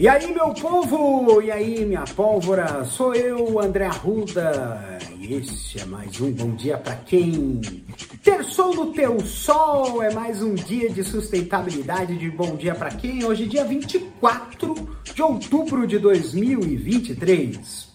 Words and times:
E 0.00 0.06
aí, 0.06 0.32
meu 0.32 0.54
povo? 0.54 1.42
E 1.42 1.50
aí, 1.50 1.84
minha 1.84 2.04
pólvora? 2.04 2.84
Sou 2.84 3.16
eu, 3.16 3.58
André 3.58 3.86
Arruda. 3.86 4.96
E 5.18 5.34
este 5.34 5.80
é 5.80 5.84
mais 5.86 6.20
um 6.20 6.30
Bom 6.30 6.54
Dia 6.54 6.78
para 6.78 6.94
quem? 6.94 7.60
Ter 8.22 8.44
sol 8.44 8.72
no 8.76 8.92
teu 8.92 9.18
sol 9.18 10.00
é 10.00 10.14
mais 10.14 10.40
um 10.40 10.54
dia 10.54 10.88
de 10.88 11.02
sustentabilidade 11.02 12.16
de 12.16 12.30
Bom 12.30 12.54
Dia 12.54 12.76
para 12.76 12.90
quem? 12.90 13.24
Hoje, 13.24 13.46
dia 13.46 13.64
24 13.64 14.88
de 15.02 15.20
outubro 15.20 15.84
de 15.84 15.98
2023. 15.98 17.88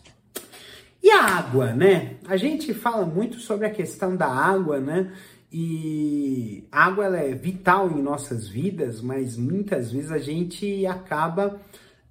E 1.01 1.09
a 1.09 1.23
água, 1.23 1.71
né? 1.71 2.17
A 2.27 2.35
gente 2.35 2.73
fala 2.73 3.05
muito 3.05 3.39
sobre 3.39 3.65
a 3.65 3.71
questão 3.71 4.13
da 4.13 4.27
água, 4.27 4.77
né? 4.77 5.09
E 5.49 6.65
a 6.69 6.83
água 6.83 7.05
ela 7.05 7.19
é 7.19 7.33
vital 7.33 7.89
em 7.91 8.01
nossas 8.01 8.45
vidas, 8.45 8.99
mas 8.99 9.37
muitas 9.37 9.89
vezes 9.89 10.11
a 10.11 10.17
gente 10.17 10.85
acaba 10.85 11.61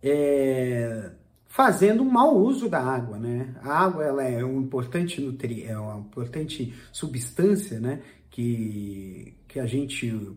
é, 0.03 1.11
fazendo 1.47 2.03
um 2.03 2.11
mau 2.11 2.37
uso 2.37 2.69
da 2.69 2.81
água, 2.81 3.19
né? 3.19 3.55
A 3.63 3.85
água 3.85 4.05
ela 4.05 4.25
é 4.25 4.45
um 4.45 4.61
importante 4.61 5.21
nutri 5.21 5.65
é 5.65 5.79
uma 5.79 5.99
importante 6.01 6.75
substância, 6.91 7.79
né? 7.79 8.01
Que, 8.31 9.35
que 9.47 9.61
a 9.61 9.67
gente 9.67 10.35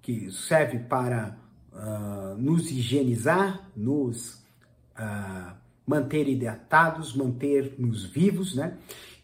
que 0.00 0.30
serve 0.30 0.78
para 0.78 1.36
uh, 1.72 2.36
nos 2.36 2.70
higienizar, 2.70 3.68
nos 3.76 4.34
uh, 4.98 5.52
manter 5.86 6.28
hidratados, 6.28 7.14
manter-nos 7.14 8.04
vivos, 8.04 8.54
né? 8.54 8.78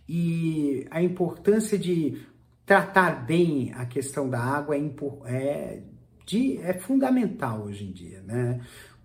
E 0.09 0.87
a 0.91 1.03
importância 1.03 1.79
de 1.79 2.23
tratar 2.65 3.25
bem 3.27 3.73
a 3.75 3.87
questão 3.87 4.29
da 4.29 4.41
água 4.41 4.77
é, 4.77 4.83
é, 5.25 5.83
de, 6.27 6.59
é 6.59 6.75
fundamental 6.75 7.63
hoje 7.63 7.85
em 7.85 7.93
dia, 7.93 8.23
né? 8.23 8.61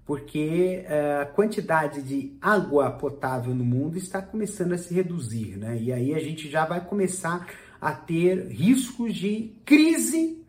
Porque 0.06 0.84
uh, 0.86 1.22
a 1.22 1.26
quantidade 1.26 2.02
de 2.02 2.38
água 2.42 2.92
potável 2.92 3.56
no 3.56 3.64
mundo 3.64 3.98
está 3.98 4.22
começando 4.22 4.74
a 4.74 4.78
se 4.78 4.94
reduzir, 4.94 5.58
né? 5.58 5.78
E 5.80 5.94
aí 5.94 6.14
a 6.14 6.20
gente 6.20 6.50
já 6.50 6.66
vai 6.66 6.84
começar 6.86 7.48
a 7.80 7.92
ter 7.94 8.48
riscos 8.48 9.16
de 9.16 9.54
crise 9.66 10.44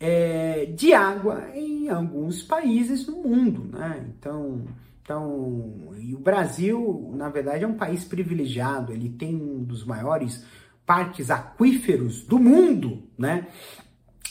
é, 0.00 0.66
de 0.66 0.92
água 0.92 1.48
em 1.54 1.88
alguns 1.88 2.42
países 2.42 3.06
do 3.06 3.16
mundo, 3.16 3.70
né? 3.72 4.04
Então, 4.18 4.64
então, 5.02 5.92
e 5.98 6.14
o 6.14 6.18
Brasil, 6.18 7.12
na 7.14 7.28
verdade, 7.28 7.64
é 7.64 7.66
um 7.66 7.76
país 7.76 8.04
privilegiado. 8.04 8.92
Ele 8.92 9.10
tem 9.10 9.34
um 9.34 9.62
dos 9.62 9.84
maiores 9.84 10.44
parques 10.86 11.30
aquíferos 11.30 12.22
do 12.22 12.38
mundo, 12.38 13.02
né? 13.16 13.46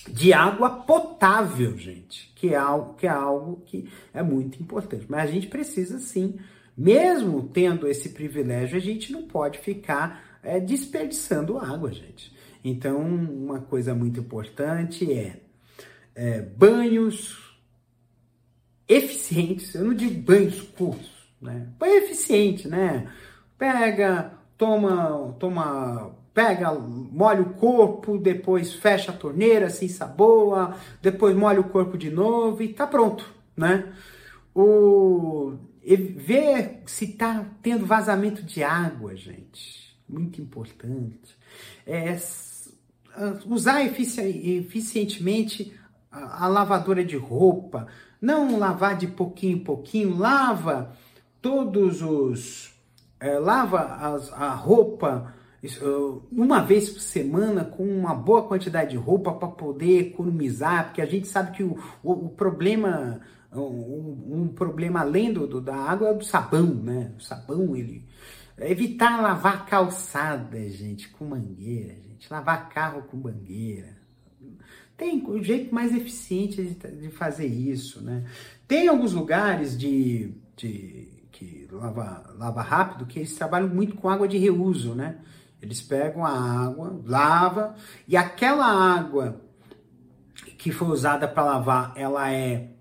De 0.10 0.34
água 0.34 0.70
potável, 0.70 1.78
gente, 1.78 2.32
que 2.36 2.54
é 2.54 2.58
algo 2.58 2.96
que 2.96 3.06
é 3.06 3.10
algo 3.10 3.62
que 3.66 3.90
é 4.14 4.24
muito 4.24 4.62
importante. 4.62 5.06
Mas 5.08 5.30
a 5.30 5.34
gente 5.34 5.48
precisa 5.48 6.00
sim, 6.00 6.40
mesmo 6.78 7.50
tendo 7.50 7.88
esse 7.88 8.10
privilégio, 8.10 8.78
a 8.78 8.82
gente 8.82 9.12
não 9.12 9.24
pode 9.24 9.60
ficar 9.60 10.40
é, 10.44 10.60
desperdiçando 10.60 11.58
água, 11.58 11.92
gente. 11.92 12.34
Então, 12.64 13.00
uma 13.00 13.60
coisa 13.60 13.94
muito 13.94 14.20
importante 14.20 15.12
é, 15.12 15.42
é 16.16 16.42
banhos 16.42 17.52
eficientes. 18.88 19.74
Eu 19.74 19.86
não 19.86 19.94
digo 19.94 20.22
banhos 20.22 20.62
curtos, 20.62 21.12
né? 21.42 21.68
Banho 21.80 22.04
eficiente, 22.04 22.68
né? 22.68 23.12
Pega, 23.58 24.34
toma, 24.58 25.36
toma 25.40 26.16
pega, 26.34 26.74
molha 26.74 27.42
o 27.42 27.54
corpo, 27.54 28.18
depois 28.18 28.74
fecha 28.74 29.12
a 29.12 29.16
torneira, 29.16 29.70
se 29.70 29.86
ensaboa, 29.86 30.76
depois 31.02 31.36
molha 31.36 31.60
o 31.60 31.70
corpo 31.70 31.98
de 31.98 32.10
novo 32.10 32.64
e 32.64 32.74
tá 32.74 32.88
pronto, 32.88 33.26
né? 33.56 33.94
O 34.54 35.58
ver 35.84 36.84
se 36.86 37.08
tá 37.08 37.46
tendo 37.62 37.86
vazamento 37.86 38.44
de 38.44 38.64
água, 38.64 39.16
gente, 39.16 39.98
muito 40.08 40.42
importante. 40.42 41.38
É, 41.86 42.18
usar 43.46 43.84
efici 43.84 44.22
eficientemente 44.58 45.74
a, 46.12 46.48
lavadora 46.48 47.04
de 47.04 47.18
roupa, 47.18 47.88
não 48.22 48.60
lavar 48.60 48.98
de 48.98 49.08
pouquinho 49.08 49.58
em 49.58 49.64
pouquinho, 49.64 50.18
lava 50.18 50.96
todos 51.42 52.02
os 52.02 52.74
é, 53.20 53.40
lava 53.40 53.80
as, 53.80 54.32
a 54.34 54.54
roupa 54.54 55.34
uma 56.32 56.60
vez 56.62 56.90
por 56.90 57.02
semana 57.02 57.64
com 57.64 57.84
uma 57.84 58.16
boa 58.16 58.48
quantidade 58.48 58.92
de 58.92 58.98
roupa 58.98 59.32
para 59.32 59.48
poder 59.48 60.08
economizar, 60.08 60.86
porque 60.86 61.02
a 61.02 61.06
gente 61.06 61.28
sabe 61.28 61.56
que 61.56 61.64
o, 61.64 61.78
o, 62.04 62.12
o 62.12 62.30
problema, 62.30 63.22
um, 63.54 64.42
um, 64.42 64.48
problema 64.48 65.02
além 65.02 65.32
do, 65.32 65.46
do, 65.46 65.62
da 65.62 65.76
água 65.76 66.10
é 66.10 66.14
do 66.16 66.24
sabão, 66.24 66.66
né? 66.66 67.12
O 67.18 67.22
sabão, 67.22 67.76
ele. 67.76 68.04
Evitar 68.58 69.22
lavar 69.22 69.66
calçada, 69.66 70.68
gente, 70.70 71.10
com 71.10 71.26
mangueira, 71.26 71.94
gente. 71.94 72.32
Lavar 72.32 72.70
carro 72.70 73.04
com 73.04 73.18
mangueira. 73.18 73.98
Tem 74.98 75.24
um 75.28 75.44
jeito 75.44 75.74
mais 75.74 75.96
eficiente 75.96 76.62
de, 76.64 76.74
de 76.74 77.10
fazer 77.10 77.48
isso, 77.48 78.04
né? 78.04 78.24
Tem 78.68 78.88
alguns 78.88 79.14
lugares 79.14 79.78
de, 79.78 80.34
de 80.56 81.08
que 81.32 81.68
lava, 81.72 82.34
lava 82.38 82.62
rápido 82.62 83.06
que 83.06 83.20
eles 83.20 83.36
trabalham 83.36 83.70
muito 83.70 83.96
com 83.96 84.10
água 84.10 84.28
de 84.28 84.38
reuso, 84.38 84.96
né? 84.96 85.18
Eles 85.62 85.82
pegam 85.82 86.26
a 86.26 86.32
água, 86.32 87.00
lava 87.06 87.76
e 88.08 88.18
aquela 88.18 88.66
água 88.66 89.42
que 90.58 90.72
foi 90.72 90.88
usada 90.88 91.28
para 91.28 91.44
lavar, 91.44 91.94
ela 91.96 92.32
é 92.32 92.72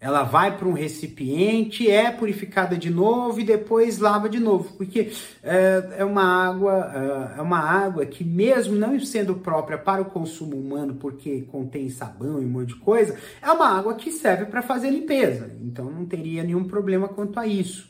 ela 0.00 0.22
vai 0.22 0.56
para 0.56 0.68
um 0.68 0.72
recipiente, 0.72 1.90
é 1.90 2.10
purificada 2.10 2.76
de 2.76 2.88
novo 2.88 3.40
e 3.40 3.44
depois 3.44 3.98
lava 3.98 4.28
de 4.28 4.38
novo, 4.38 4.72
porque 4.76 5.10
é, 5.42 5.96
é, 5.98 6.04
uma 6.04 6.22
água 6.22 7.34
é, 7.34 7.38
é 7.40 7.42
uma 7.42 7.58
água 7.58 8.06
que 8.06 8.22
mesmo 8.22 8.76
não 8.76 8.98
sendo 9.00 9.34
própria 9.34 9.76
para 9.76 10.00
o 10.02 10.04
consumo 10.04 10.56
humano, 10.56 10.94
porque 10.94 11.42
contém 11.42 11.90
sabão 11.90 12.40
e 12.40 12.44
um 12.44 12.48
monte 12.48 12.68
de 12.68 12.76
coisa, 12.76 13.16
é 13.42 13.50
uma 13.50 13.76
água 13.76 13.94
que 13.94 14.12
serve 14.12 14.44
para 14.44 14.62
fazer 14.62 14.90
limpeza. 14.90 15.50
Então 15.60 15.86
não 15.90 16.06
teria 16.06 16.44
nenhum 16.44 16.64
problema 16.64 17.08
quanto 17.08 17.40
a 17.40 17.46
isso. 17.46 17.87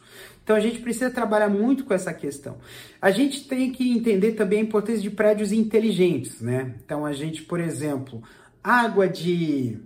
Então 0.48 0.56
a 0.56 0.60
gente 0.60 0.78
precisa 0.78 1.10
trabalhar 1.10 1.50
muito 1.50 1.84
com 1.84 1.92
essa 1.92 2.10
questão. 2.10 2.56
A 3.02 3.10
gente 3.10 3.46
tem 3.46 3.70
que 3.70 3.92
entender 3.92 4.32
também 4.32 4.60
a 4.60 4.62
importância 4.62 5.02
de 5.02 5.10
prédios 5.10 5.52
inteligentes, 5.52 6.40
né? 6.40 6.74
Então 6.82 7.04
a 7.04 7.12
gente, 7.12 7.42
por 7.42 7.60
exemplo, 7.60 8.22
água 8.64 9.06
de 9.06 9.78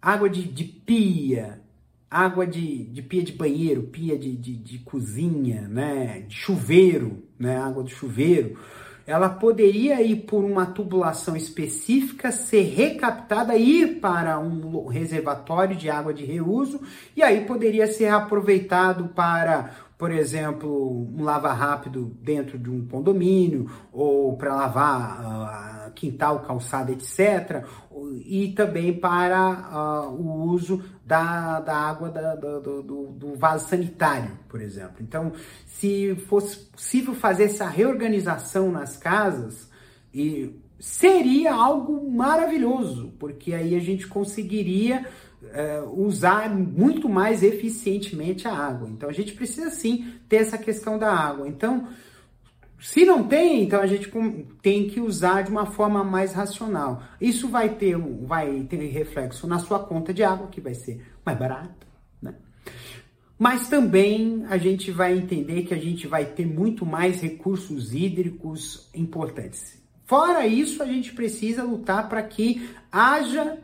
água 0.00 0.30
de, 0.30 0.44
de 0.44 0.64
pia, 0.64 1.60
água 2.10 2.46
de, 2.46 2.84
de 2.84 3.02
pia 3.02 3.22
de 3.22 3.32
banheiro, 3.32 3.82
pia 3.82 4.18
de, 4.18 4.34
de, 4.34 4.56
de 4.56 4.78
cozinha, 4.78 5.68
né? 5.68 6.20
De 6.20 6.34
chuveiro, 6.34 7.22
né? 7.38 7.58
Água 7.58 7.84
de 7.84 7.94
chuveiro 7.94 8.58
ela 9.06 9.28
poderia 9.28 10.02
ir 10.02 10.16
por 10.22 10.44
uma 10.44 10.66
tubulação 10.66 11.36
específica, 11.36 12.32
ser 12.32 12.62
recaptada, 12.62 13.56
ir 13.56 14.00
para 14.00 14.38
um 14.38 14.88
reservatório 14.88 15.76
de 15.76 15.88
água 15.88 16.12
de 16.12 16.24
reuso 16.24 16.80
e 17.14 17.22
aí 17.22 17.44
poderia 17.44 17.86
ser 17.86 18.08
aproveitado 18.08 19.08
para, 19.14 19.70
por 19.96 20.10
exemplo, 20.10 21.08
um 21.16 21.22
lava 21.22 21.52
rápido 21.52 22.12
dentro 22.20 22.58
de 22.58 22.68
um 22.68 22.84
condomínio 22.86 23.70
ou 23.92 24.36
para 24.36 24.54
lavar 24.54 25.72
uh, 25.72 25.75
quintal, 25.96 26.40
calçada, 26.40 26.92
etc. 26.92 27.64
E 28.24 28.52
também 28.52 28.92
para 28.92 30.06
uh, 30.06 30.10
o 30.10 30.44
uso 30.44 30.84
da, 31.04 31.58
da 31.58 31.74
água 31.74 32.10
da, 32.10 32.36
do, 32.36 32.82
do, 32.82 33.06
do 33.08 33.34
vaso 33.34 33.68
sanitário, 33.68 34.30
por 34.48 34.60
exemplo. 34.60 34.96
Então, 35.00 35.32
se 35.66 36.14
fosse 36.28 36.56
possível 36.56 37.14
fazer 37.14 37.44
essa 37.44 37.66
reorganização 37.66 38.70
nas 38.70 38.96
casas, 38.96 39.68
e 40.14 40.54
seria 40.78 41.54
algo 41.54 42.10
maravilhoso, 42.10 43.12
porque 43.18 43.52
aí 43.52 43.74
a 43.74 43.80
gente 43.80 44.06
conseguiria 44.06 45.06
é, 45.52 45.80
usar 45.80 46.48
muito 46.54 47.08
mais 47.08 47.42
eficientemente 47.42 48.46
a 48.46 48.52
água. 48.52 48.88
Então 48.88 49.08
a 49.08 49.12
gente 49.12 49.32
precisa 49.32 49.70
sim 49.70 50.12
ter 50.28 50.36
essa 50.36 50.58
questão 50.58 50.98
da 50.98 51.12
água. 51.12 51.48
Então, 51.48 51.88
se 52.78 53.04
não 53.04 53.24
tem, 53.24 53.62
então 53.62 53.80
a 53.80 53.86
gente 53.86 54.10
tem 54.60 54.86
que 54.88 55.00
usar 55.00 55.42
de 55.42 55.50
uma 55.50 55.66
forma 55.66 56.04
mais 56.04 56.34
racional. 56.34 57.02
Isso 57.20 57.48
vai 57.48 57.70
ter, 57.70 57.96
vai 57.96 58.62
ter 58.64 58.76
reflexo 58.88 59.46
na 59.46 59.58
sua 59.58 59.78
conta 59.78 60.12
de 60.12 60.22
água, 60.22 60.48
que 60.48 60.60
vai 60.60 60.74
ser 60.74 61.02
mais 61.24 61.38
barata, 61.38 61.86
né? 62.20 62.34
Mas 63.38 63.68
também 63.68 64.44
a 64.48 64.58
gente 64.58 64.90
vai 64.90 65.16
entender 65.16 65.62
que 65.62 65.74
a 65.74 65.78
gente 65.78 66.06
vai 66.06 66.26
ter 66.26 66.46
muito 66.46 66.84
mais 66.84 67.20
recursos 67.20 67.94
hídricos 67.94 68.90
importantes. 68.94 69.82
Fora 70.04 70.46
isso, 70.46 70.82
a 70.82 70.86
gente 70.86 71.12
precisa 71.12 71.64
lutar 71.64 72.08
para 72.08 72.22
que 72.22 72.70
haja 72.92 73.58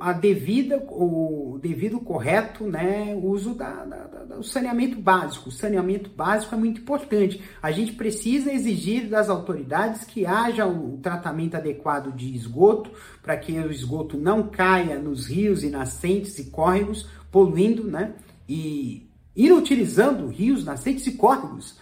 a 0.00 0.12
devida, 0.12 0.78
o 0.88 1.58
devido 1.60 2.00
correto 2.00 2.64
né, 2.64 3.14
uso 3.22 3.54
da, 3.54 3.84
da, 3.84 4.06
da, 4.06 4.36
do 4.36 4.42
saneamento 4.42 4.98
básico. 4.98 5.50
O 5.50 5.52
saneamento 5.52 6.08
básico 6.10 6.54
é 6.54 6.58
muito 6.58 6.80
importante. 6.80 7.42
A 7.62 7.70
gente 7.70 7.92
precisa 7.92 8.52
exigir 8.52 9.08
das 9.08 9.28
autoridades 9.28 10.04
que 10.04 10.24
haja 10.24 10.66
um 10.66 10.96
tratamento 10.96 11.56
adequado 11.56 12.14
de 12.14 12.34
esgoto, 12.34 12.90
para 13.22 13.36
que 13.36 13.52
o 13.52 13.70
esgoto 13.70 14.16
não 14.16 14.48
caia 14.48 14.98
nos 14.98 15.26
rios 15.26 15.62
e 15.62 15.68
nascentes 15.68 16.38
e 16.38 16.44
córregos, 16.44 17.08
poluindo, 17.30 17.84
né? 17.84 18.14
E 18.48 19.08
inutilizando 19.36 20.28
rios, 20.28 20.64
nascentes 20.64 21.06
e 21.06 21.12
córregos. 21.12 21.78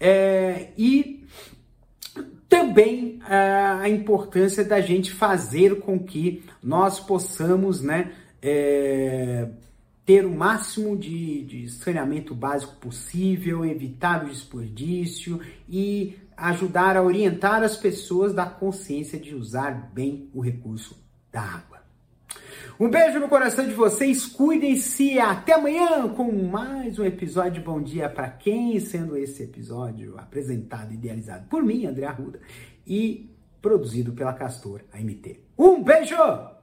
É, 0.00 0.68
e 0.76 1.23
também 2.54 3.18
é, 3.28 3.34
a 3.80 3.88
importância 3.88 4.64
da 4.64 4.80
gente 4.80 5.10
fazer 5.12 5.80
com 5.80 5.98
que 5.98 6.44
nós 6.62 7.00
possamos, 7.00 7.82
né? 7.82 8.12
É, 8.40 9.48
ter 10.06 10.24
o 10.24 10.30
máximo 10.30 10.96
de, 10.96 11.42
de 11.44 11.68
saneamento 11.68 12.32
básico 12.32 12.76
possível, 12.76 13.64
evitar 13.64 14.24
o 14.24 14.28
desperdício 14.28 15.40
e 15.68 16.16
ajudar 16.36 16.96
a 16.96 17.02
orientar 17.02 17.62
as 17.64 17.76
pessoas 17.76 18.32
da 18.32 18.46
consciência 18.46 19.18
de 19.18 19.34
usar 19.34 19.90
bem 19.92 20.28
o 20.32 20.40
recurso 20.40 20.96
da 21.32 21.40
água. 21.40 21.73
Um 22.78 22.90
beijo 22.90 23.20
no 23.20 23.28
coração 23.28 23.64
de 23.64 23.72
vocês, 23.72 24.26
cuidem-se 24.26 25.16
até 25.20 25.52
amanhã 25.52 26.08
com 26.08 26.32
mais 26.32 26.98
um 26.98 27.04
episódio 27.04 27.62
Bom 27.62 27.80
Dia 27.80 28.08
para 28.08 28.28
quem, 28.28 28.80
sendo 28.80 29.16
esse 29.16 29.44
episódio 29.44 30.18
apresentado 30.18 30.90
e 30.90 30.94
idealizado 30.94 31.46
por 31.48 31.62
mim, 31.62 31.86
André 31.86 32.04
Arruda, 32.04 32.40
e 32.84 33.30
produzido 33.62 34.12
pela 34.12 34.32
Castor 34.32 34.80
AMT. 34.92 35.40
Um 35.56 35.84
beijo! 35.84 36.53